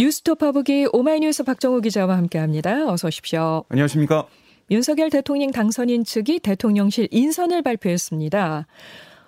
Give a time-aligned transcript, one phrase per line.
[0.00, 2.90] 뉴스톱 퍼북이 오마이뉴스 박정우 기자와 함께합니다.
[2.90, 3.64] 어서 오십시오.
[3.68, 4.26] 안녕하십니까.
[4.70, 8.66] 윤석열 대통령 당선인 측이 대통령실 인선을 발표했습니다.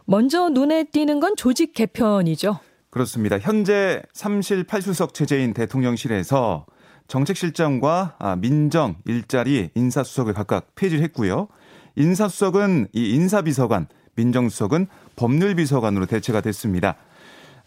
[0.06, 2.58] 먼저 눈에 띄는 건 조직 개편이죠.
[2.88, 3.38] 그렇습니다.
[3.38, 6.64] 현재 3실 8수석 체제인 대통령실에서
[7.06, 11.48] 정책실장과 아, 민정, 일자리, 인사수석을 각각 폐지를 했고요.
[11.96, 14.86] 인사수석은 이 인사비서관, 민정수석은
[15.16, 16.96] 법률비서관으로 대체가 됐습니다.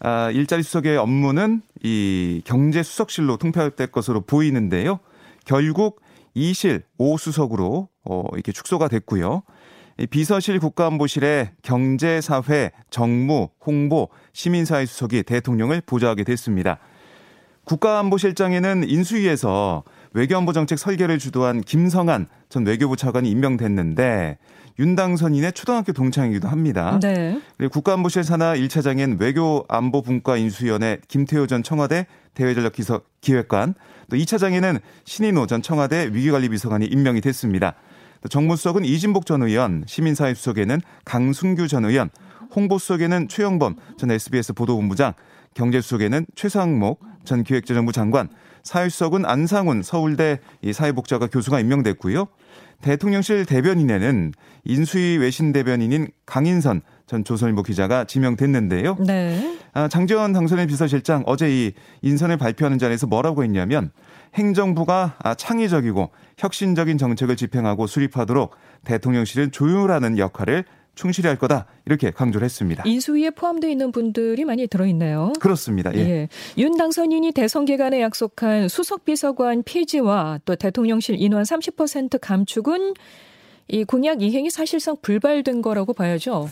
[0.00, 5.00] 아, 일자리 수석의 업무는 이 경제 수석실로 통폐합될 것으로 보이는데요.
[5.44, 6.00] 결국
[6.36, 9.42] 2실 5수석으로 어, 이렇게 축소가 됐고요.
[10.10, 16.78] 비서실 국가안보실의 경제 사회, 정무, 홍보, 시민사회 수석이 대통령을 보좌하게 됐습니다.
[17.64, 24.38] 국가안보실장에는 인수위에서 외교안보 정책 설계를 주도한 김성한 전 외교부 차관이 임명됐는데
[24.78, 26.98] 윤당선인의 초등학교 동창이기도 합니다.
[27.02, 27.40] 네.
[27.56, 32.72] 그리고 국가안보실 산하 1차장인 외교안보분과 인수위원회 김태호 전 청와대 대외전략
[33.20, 33.74] 기획관,
[34.10, 37.74] 또 2차장에는 신인호 전 청와대 위기관리비서관이 임명이 됐습니다.
[38.20, 42.10] 또 정무수석은 이진복 전 의원, 시민사회 수석에는 강순규 전 의원,
[42.54, 45.14] 홍보수석에는 최영범 전 SBS 보도본부장,
[45.54, 48.28] 경제수석에는 최상목 전 기획재정부 장관,
[48.62, 52.26] 사회수석은 안상훈 서울대 사회복지학과 교수가 임명됐고요.
[52.82, 54.32] 대통령실 대변인에는
[54.64, 58.96] 인수위 외신 대변인인 강인선 전 조선일보 기자가 지명됐는데요.
[59.06, 59.58] 네.
[59.72, 63.90] 아, 장지원 당선인 비서실장 어제 이 인선을 발표하는 자리에서 뭐라고 했냐면
[64.34, 68.54] 행정부가 아, 창의적이고 혁신적인 정책을 집행하고 수립하도록
[68.84, 70.64] 대통령실은 조율하는 역할을
[70.96, 72.82] 충실히 할 거다 이렇게 강조를 했습니다.
[72.84, 75.34] 인수위에 포함되어 있는 분들이 많이 들어있네요.
[75.38, 75.94] 그렇습니다.
[75.94, 75.98] 예.
[75.98, 76.28] 예.
[76.58, 82.94] 윤 당선인이 대선 기간에 약속한 수석 비서관 폐지와 또 대통령실 인원 30% 감축은
[83.68, 86.48] 이 공약 이행이 사실상 불발된 거라고 봐야죠.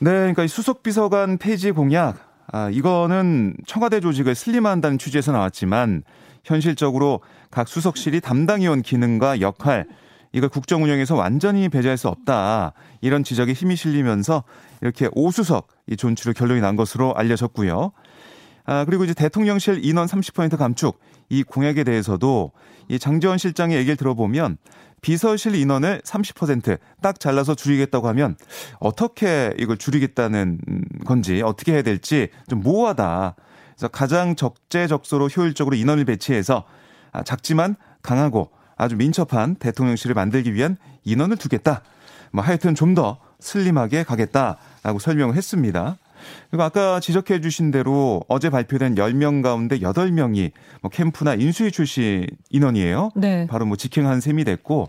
[0.00, 2.16] 네, 그러니까 수석 비서관 폐지 공약
[2.48, 6.02] 아, 이거는 청와대 조직을 슬림한다는 취지에서 나왔지만
[6.42, 9.86] 현실적으로 각 수석실이 담당위원 기능과 역할
[10.34, 12.72] 이걸 국정 운영에서 완전히 배제할 수 없다.
[13.00, 14.42] 이런 지적에 힘이 실리면서
[14.80, 17.92] 이렇게 오수석 이 존출을 결론이 난 것으로 알려졌고요.
[18.66, 22.50] 아, 그리고 이제 대통령실 인원 30% 감축 이 공약에 대해서도
[22.88, 24.56] 이 장재원 실장의 얘기를 들어보면
[25.02, 28.36] 비서실 인원을 30%딱 잘라서 줄이겠다고 하면
[28.80, 30.58] 어떻게 이걸 줄이겠다는
[31.06, 33.36] 건지 어떻게 해야 될지 좀 모호하다.
[33.76, 36.64] 그래서 가장 적재적소로 효율적으로 인원을 배치해서
[37.12, 41.82] 아, 작지만 강하고 아주 민첩한 대통령실을 만들기 위한 인원을 두겠다.
[42.32, 45.98] 뭐 하여튼 좀 더 슬림하게 가겠다라고 설명을 했습니다.
[46.50, 53.10] 그리고 아까 지적해 주신 대로 어제 발표된 10명 가운데 8명이 뭐 캠프나 인수위 출신 인원이에요.
[53.14, 53.46] 네.
[53.46, 54.88] 바로 뭐 직행한 셈이 됐고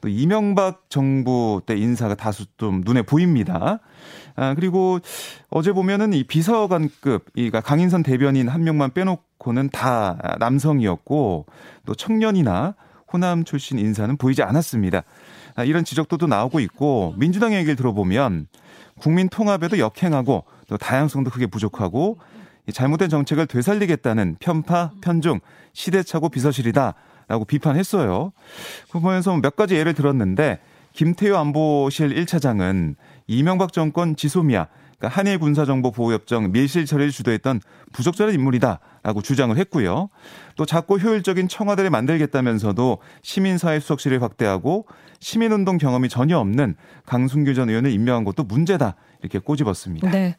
[0.00, 3.80] 또 이명박 정부 때 인사가 다수 좀 눈에 보입니다.
[4.36, 5.00] 아, 그리고
[5.50, 11.46] 어제 보면은 이 비서관급, 이 강인선 대변인 한 명만 빼놓고는 다 남성이었고
[11.86, 12.76] 또 청년이나
[13.12, 15.02] 호남 출신 인사는 보이지 않았습니다.
[15.54, 18.46] 아, 이런 지적도 또 나오고 있고 민주당 얘기를 들어보면
[19.00, 22.18] 국민 통합에도 역행하고 또 다양성도 크게 부족하고
[22.72, 25.40] 잘못된 정책을 되살리겠다는 편파, 편중,
[25.72, 28.32] 시대착오 비서실이다라고 비판했어요.
[28.90, 30.60] 그 보면서 몇 가지 예를 들었는데
[30.92, 32.96] 김태효 안보실 1차장은
[33.26, 34.66] 이명박 정권 지소미아
[34.98, 37.60] 그러니까 한일 군사정보보호협정 밀실 처리를 주도했던
[37.92, 40.10] 부적절한 인물이다라고 주장을 했고요.
[40.56, 44.86] 또 작고 효율적인 청와대를 만들겠다면서도 시민사회 수석실을 확대하고
[45.20, 46.74] 시민운동 경험이 전혀 없는
[47.06, 50.10] 강순규 전 의원을 임명한 것도 문제다 이렇게 꼬집었습니다.
[50.10, 50.36] 네.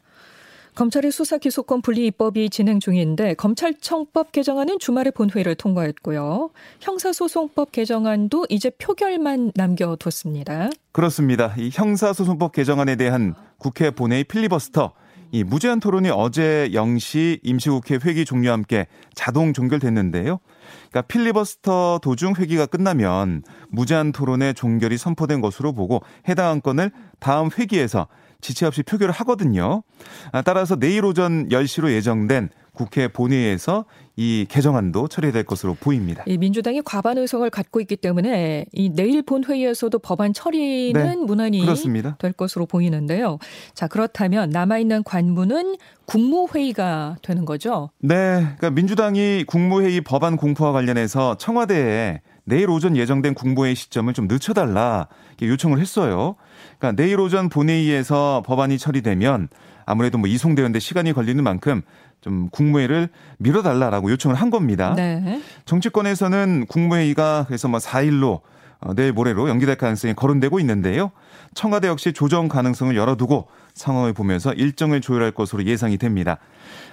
[0.74, 6.50] 검찰의 수사 기소권 분리 입법이 진행 중인데 검찰청법 개정안은 주말에 본회의를 통과했고요.
[6.80, 10.70] 형사소송법 개정안도 이제 표결만 남겨뒀습니다.
[10.92, 11.54] 그렇습니다.
[11.58, 14.92] 이 형사소송법 개정안에 대한 국회 본회의 필리버스터
[15.32, 20.40] 이 무제한 토론이 어제 0시 임시국회 회기 종료와 함께 자동 종결됐는데요.
[20.90, 26.90] 그러니까 필리버스터 도중 회기가 끝나면 무제한 토론의 종결이 선포된 것으로 보고 해당 안건을
[27.20, 28.08] 다음 회기에서
[28.40, 29.82] 지체 없이 표결을 하거든요.
[30.32, 33.84] 아, 따라서 내일 오전 10시로 예정된 국회 본회의에서
[34.16, 36.22] 이 개정안도 처리될 것으로 보입니다.
[36.26, 42.16] 이 민주당이 과반 의석을 갖고 있기 때문에 이 내일 본회의에서도 법안 처리는 네, 무난히 그렇습니다.
[42.18, 43.38] 될 것으로 보이는데요.
[43.74, 45.76] 자 그렇다면 남아 있는 관문은
[46.06, 47.90] 국무회의가 되는 거죠?
[47.98, 52.20] 네, 그러니까 민주당이 국무회의 법안 공포와 관련해서 청와대에
[52.50, 55.06] 내일 오전 예정된 국무회의 시점을 좀 늦춰달라
[55.40, 56.34] 요청을 했어요.
[56.78, 59.48] 그러니까 내일 오전 본회의에서 법안이 처리되면
[59.86, 61.82] 아무래도 뭐 이송되는데 시간이 걸리는 만큼
[62.20, 63.08] 좀 국무회의를
[63.38, 64.94] 미뤄달라라고 요청을 한 겁니다.
[64.94, 65.40] 네.
[65.64, 68.40] 정치권에서는 국무회의가 그래서 뭐 4일로
[68.80, 71.12] 어, 내일 모레로 연기될 가능성이 거론되고 있는데요.
[71.54, 76.38] 청와대 역시 조정 가능성을 열어두고 상황을 보면서 일정을 조율할 것으로 예상이 됩니다.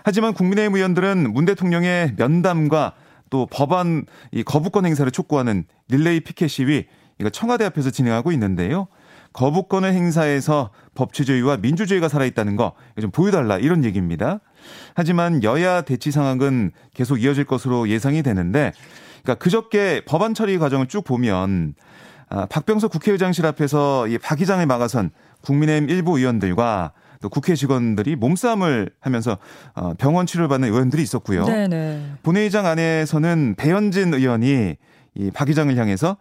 [0.03, 2.93] 하지만 국민의힘 의원들은 문 대통령의 면담과
[3.29, 6.85] 또 법안 이 거부권 행사를 촉구하는 릴레이 피켓 시위
[7.19, 8.87] 이거 청와대 앞에서 진행하고 있는데요.
[9.33, 14.39] 거부권을 행사해서 법치주의와 민주주의가 살아있다는 거 좀 보여달라 이런 얘기입니다.
[14.95, 18.71] 하지만 여야 대치 상황은 계속 이어질 것으로 예상이 되는데,
[19.21, 21.75] 그러니까 그저께 법안 처리 과정을 쭉 보면
[22.29, 26.91] 아, 박병석 국회의장실 앞에서 이 박 의장을 막아선 국민의힘 일부 의원들과
[27.21, 29.37] 또 국회 직원들이 몸싸움을 하면서
[29.75, 31.45] 어, 병원 치료를 받는 의원들이 있었고요.
[31.45, 32.13] 네네.
[32.23, 34.75] 본회의장 안에서는 배현진 의원이
[35.15, 36.17] 이 박 의장을 향해서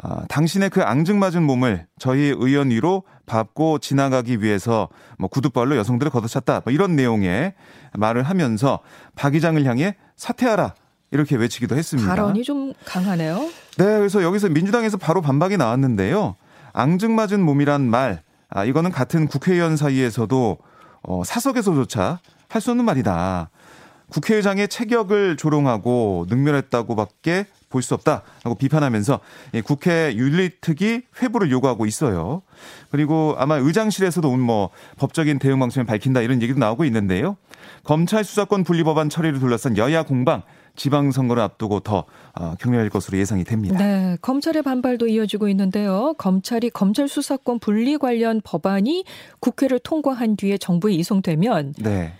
[0.00, 4.88] 아, 당신의 그 앙증맞은 몸을 저희 의원 위로 밟고 지나가기 위해서
[5.18, 6.62] 뭐 구두발로 여성들을 걷어찼다.
[6.64, 7.54] 뭐 이런 내용의
[7.94, 8.78] 말을 하면서
[9.16, 10.74] 박 의장을 향해 사퇴하라.
[11.10, 12.08] 이렇게 외치기도 했습니다.
[12.08, 13.38] 발언이 좀 강하네요.
[13.78, 16.36] 네, 그래서 여기서 민주당에서 바로 반박이 나왔는데요.
[16.74, 20.58] 앙증맞은 몸이란 말, 아, 이거는 같은 국회의원 사이에서도
[21.02, 23.50] 어, 사석에서조차 할 수 없는 말이다.
[24.10, 29.20] 국회의장의 체격을 조롱하고 능멸했다고밖에 볼 수 없다라고 비판하면서
[29.64, 32.40] 국회 윤리특위 회부를 요구하고 있어요.
[32.90, 37.36] 그리고 아마 의장실에서도 뭐 법적인 대응 방침을 밝힌다 이런 얘기도 나오고 있는데요.
[37.84, 40.42] 검찰 수사권 분리 법안 처리를 둘러싼 여야 공방
[40.78, 42.04] 지방선거를 앞두고 더
[42.34, 43.76] 어, 격렬할 것으로 예상이 됩니다.
[43.76, 46.14] 네, 검찰의 반발도 이어지고 있는데요.
[46.16, 49.04] 검찰이 검찰 수사권 분리 관련 법안이
[49.40, 52.14] 국회를 통과한 뒤에 정부에 이송되면 네.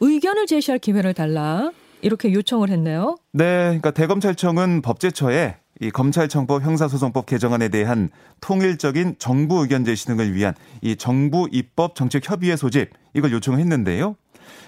[0.00, 1.72] 의견을 제시할 기회를 달라
[2.02, 3.16] 이렇게 요청을 했네요.
[3.32, 8.10] 네, 그러니까 대검찰청은 법제처에 이 검찰청법 형사소송법 개정안에 대한
[8.40, 14.16] 통일적인 정부 의견 제시 등을 위한 이 정부 입법 정책 협의회 소집 이걸 요청했는데요.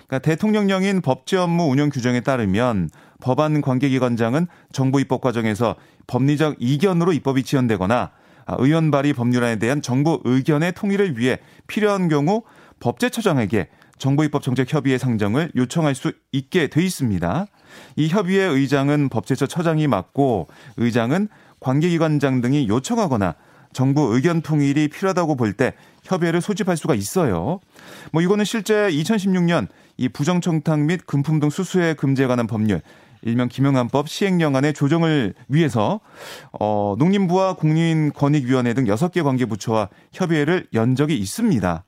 [0.07, 2.91] 그러니까 대통령령인 법제 업무 운영 규정에 따르면
[3.25, 5.77] 법안 관계기관장은 정부 입법 과정에서
[6.07, 8.11] 법리적 이견으로 입법이 지연되거나
[8.47, 12.43] 아, 의원 발의 법률안에 대한 정부 의견의 통일을 위해 필요한 경우
[12.81, 17.47] 법제처장에게 정부 입법 정책 협의회 상정을 요청할 수 있게 돼 있습니다.
[17.97, 21.29] 이 협의회 의장은 법제처 처장이 맡고 의장은
[21.61, 23.37] 관계기관장 등이 요청하거나
[23.73, 25.73] 정부 의견 통일이 필요하다고 볼 때
[26.05, 27.61] 협의회를 소집할 수가 있어요.
[28.13, 32.83] 뭐 이거는 실제 2016년 이 부정청탁 및 금품 등 수수의 금지에 관한 법률
[33.25, 36.01] 일명 김영란법 시행령안의 조정을 위해서
[36.53, 41.85] 어 농림부와 국민권익위원회 등 6개 관계부처와 협의회를 연 적이 있습니다.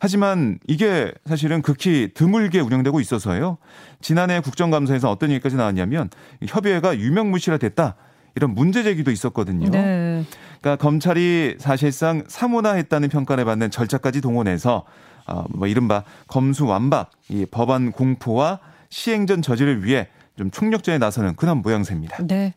[0.00, 3.58] 하지만 이게 사실은 극히 드물게 운영되고 있어서요.
[4.00, 6.08] 지난해 국정감사에서 어떤 얘기까지 나왔냐면
[6.46, 7.96] 협의회가 유명무실화됐다.
[8.36, 9.68] 이런 문제 제기도 있었거든요.
[9.68, 10.24] 네.
[10.60, 14.84] 그러니까 검찰이 사실상 사문화했다는 평가를 받는 절차까지 동원해서
[15.26, 18.60] 어, 뭐 이른바 검수완박 이 법안 공포와
[18.90, 22.24] 시행전 저지를 위해 좀 총력전에 나서는 그런 모양새입니다.
[22.26, 22.54] 네.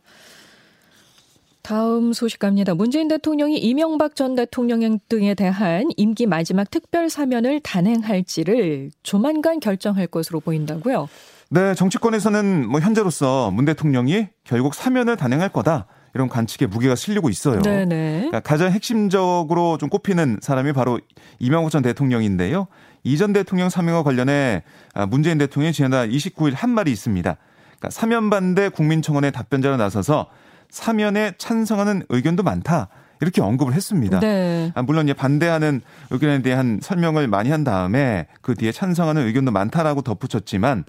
[1.62, 2.74] 다음 소식 갑니다.
[2.74, 10.40] 문재인 대통령이 이명박 전 대통령 등에 대한 임기 마지막 특별 사면을 단행할지를 조만간 결정할 것으로
[10.40, 11.08] 보인다고요.
[11.50, 15.86] 네, 정치권에서는 뭐 현재로서 문 대통령이 결국 사면을 단행할 거다.
[16.14, 17.62] 이런 관측에 무게가 실리고 있어요.
[17.62, 18.12] 네네.
[18.16, 21.00] 그러니까 가장 핵심적으로 좀 꼽히는 사람이 바로
[21.38, 22.66] 이명박 전 대통령인데요.
[23.04, 24.62] 이 전 대통령 사면과 관련해
[24.94, 27.36] 아, 문재인 대통령이 지난달 29일 한 말이 있습니다.
[27.82, 30.26] 그러니까 사면 반대 국민청원에 답변자로 나서서
[30.70, 32.88] 사면에 찬성하는 의견도 많다.
[33.20, 34.20] 이렇게 언급을 했습니다.
[34.20, 34.72] 네.
[34.74, 40.02] 아, 물론 이제 반대하는 의견에 대한 설명을 많이 한 다음에 그 뒤에 찬성하는 의견도 많다라고
[40.02, 40.84] 덧붙였지만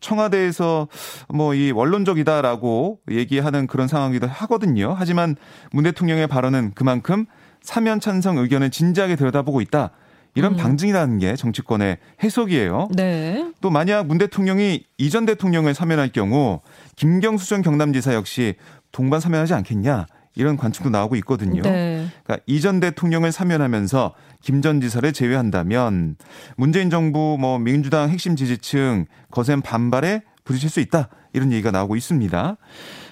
[0.00, 0.88] 청와대에서
[1.34, 4.94] 뭐 이 원론적이다라고 얘기하는 그런 상황이기도 하거든요.
[4.96, 5.36] 하지만
[5.72, 7.26] 문 대통령의 발언은 그만큼
[7.60, 9.90] 사면 찬성 의견을 진지하게 들여다보고 있다.
[10.36, 10.56] 이런 음.
[10.56, 12.88] 방증이라는 게 정치권의 해석이에요.
[12.94, 13.50] 네.
[13.60, 16.60] 또 만약 문 대통령이 이전 대통령을 사면할 경우
[16.94, 18.54] 김경수 전 경남지사 역시
[18.92, 21.62] 동반 사면하지 않겠냐 이런 관측도 나오고 있거든요.
[21.62, 22.06] 네.
[22.22, 26.16] 그러니까 이전 대통령을 사면하면서 김 전 지사를 제외한다면
[26.56, 32.56] 문재인 정부 뭐 민주당 핵심 지지층 거센 반발에 부딪힐 수 있다 이런 얘기가 나오고 있습니다.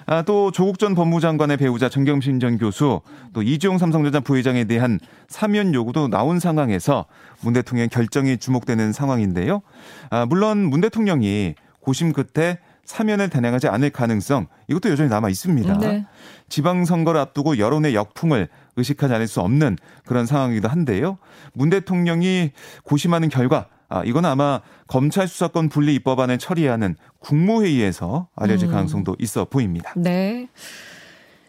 [0.07, 3.01] 아, 또 조국 전 법무장관의 배우자 정경심 전 교수
[3.33, 7.05] 또 이주용 삼성전자 부회장에 대한 사면 요구도 나온 상황에서
[7.41, 9.61] 문 대통령 결정이 주목되는 상황인데요.
[10.09, 15.77] 아, 물론 문 대통령이 고심 끝에 사면을 단행하지 않을 가능성 이것도 여전히 남아 있습니다.
[15.79, 16.05] 네.
[16.49, 21.17] 지방선거를 앞두고 여론의 역풍을 의식하지 않을 수 없는 그런 상황이기도 한데요.
[21.53, 22.51] 문 대통령이
[22.83, 28.73] 고심하는 결과 아, 이건 아마 검찰 수사권 분리 입법안을 처리하는 국무회의에서 알려질 음.
[28.73, 29.93] 가능성도 있어 보입니다.
[29.95, 30.49] 네.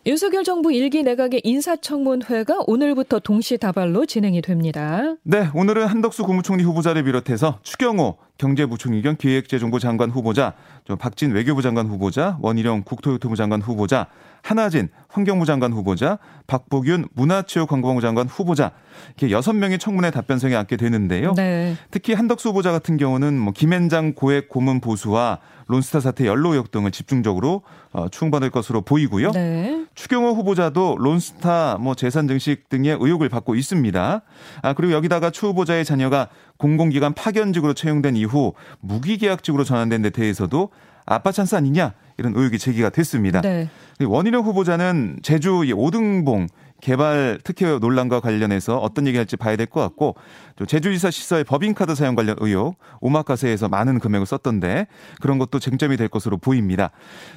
[0.07, 5.17] 윤석열 정부 일기 내각의 인사청문회가 오늘부터 동시다발로 진행이 됩니다.
[5.25, 10.55] 네, 오늘은 한덕수 국무총리 후보자를 비롯해서 추경호 경제부총리 겸 기획재정부 장관 후보자,
[10.99, 14.07] 박진 외교부 장관 후보자, 원희룡 국토교통부 장관 후보자,
[14.43, 18.71] 하나진 환경부 장관 후보자, 박보균 문화체육관광부 장관 후보자
[19.09, 21.35] 이렇게 여섯 명의 청문회 답변성에 앉게 되는데요.
[21.35, 21.76] 네.
[21.90, 26.93] 특히 한덕수 후보자 같은 경우는 뭐 김앤장 고액 고문 보수와 론스타 사태 연로 의혹 등을
[26.93, 27.62] 집중적으로
[27.93, 29.33] 어, 추궁받을 것으로 보이고요.
[29.33, 29.85] 네.
[29.97, 34.23] 추경호 후보자도 론스타 뭐 재산 증식 등의 의혹을 받고 있습니다.
[34.62, 36.28] 아 그리고 여기다가 추 후보자의 자녀가
[36.59, 40.71] 공공기관 파견직으로 채용된 이후 무기계약직으로 전환된 데 대해서도
[41.05, 43.41] 아빠 찬스 아니냐 이런 의혹이 제기가 됐습니다.
[43.41, 43.69] 네.
[44.01, 46.49] 원희룡 후보자는 제주 5등봉
[46.80, 50.14] 개발 특혜 논란과 관련해서 어떤 얘기 할지 봐야 될 것 같고
[50.56, 54.87] 또 제주지사 시절 법인카드 사용 관련 의혹 오마카세에서 많은 금액을 썼던데
[55.21, 56.90] 그런 것도 쟁점이 될 것으로 보입니다.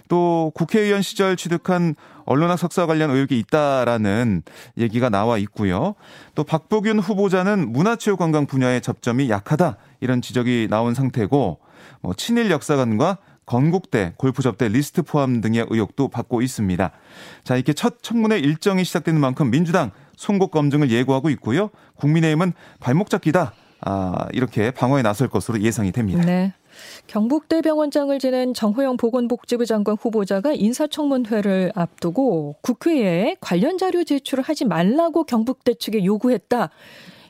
[0.08, 4.44] 또 국회의원 시절 취득한 언론학 석사 관련 의혹이 있다라는
[4.78, 5.96] 얘기가 나와 있고요.
[6.36, 11.60] 또 박보균 후보자는 문화체육관광 분야의 접점이 약하다 이런 지적이 나온 상태고
[12.02, 13.18] 뭐 친일 역사관과
[13.50, 16.92] 건국대, 골프 접대 리스트 포함 등의 의혹도 받고 있습니다.
[17.44, 21.72] 자, 이렇게 첫 청문회 일정이 시작되는 만큼 민주당 송곳 검증을 예고하고 있고요.
[21.96, 23.54] 국민의힘은 발목 잡기다.
[23.82, 26.24] 아, 이렇게 방어에 나설 것으로 예상이 됩니다.
[26.24, 26.54] 네.
[27.08, 35.74] 경북대병원장을 지낸 정호영 보건복지부 장관 후보자가 인사청문회를 앞두고 국회에 관련 자료 제출을 하지 말라고 경북대
[35.74, 36.70] 측에 요구했다.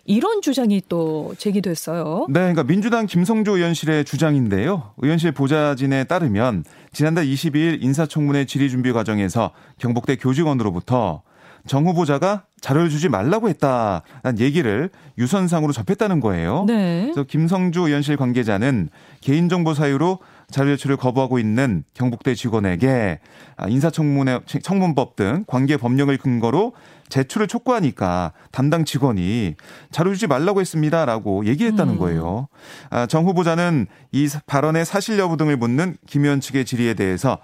[0.09, 2.25] 이런 주장이 또 제기됐어요.
[2.29, 4.91] 네, 그러니까 민주당 김성조 의원실의 주장인데요.
[4.97, 11.21] 의원실 보좌진에 따르면 지난달 22일 인사청문회 질의 준비 과정에서 경북대 교직원으로부터
[11.67, 14.89] 정 후보자가 자료를 주지 말라고 했다는 얘기를
[15.19, 16.65] 유선상으로 접했다는 거예요.
[16.65, 17.01] 네.
[17.03, 18.89] 그래서 김성주 의원실 관계자는
[19.21, 20.17] 개인정보 사유로
[20.51, 23.19] 자료 제출을 거부하고 있는 경북대 직원에게
[23.67, 26.73] 인사청문회 청문법 등 관계 법령을 근거로
[27.09, 29.55] 제출을 촉구하니까 담당 직원이
[29.91, 31.99] 자료 주지 말라고 했습니다라고 얘기했다는 음.
[31.99, 32.47] 거예요.
[32.89, 37.39] 아, 정 후보자는 이 발언의 사실 여부 등을 묻는 김 의원 측의 질의에 대해서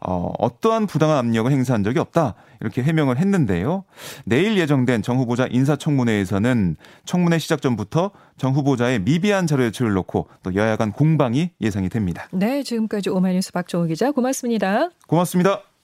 [0.00, 2.34] 어, 어떠한 부당한 압력을 행사한 적이 없다.
[2.60, 3.84] 이렇게 해명을 했는데요.
[4.24, 10.54] 내일 예정된 정 후보자 인사청문회에서는 청문회 시작 전부터 정 후보자의 미비한 자료 제출을 놓고 또
[10.54, 12.28] 여야 간 공방이 예상이 됩니다.
[12.32, 14.90] 네, 지금까지 오마이뉴스 박정우 기자 고맙습니다.
[15.06, 15.75] 고맙습니다.